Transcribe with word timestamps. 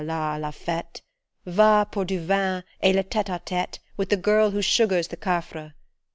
la 0.03 0.49
fete! 0.49 1.03
Va 1.45 1.85
pour 1.91 2.05
du 2.05 2.17
vin, 2.19 2.63
et 2.81 2.91
k 2.93 3.03
tSte 3.07 3.29
a 3.35 3.37
tete 3.37 3.77
With 3.97 4.09
the 4.09 4.17
girl 4.17 4.49
who 4.49 4.59
sugars 4.63 5.09
the 5.09 5.15
quafres 5.17 5.73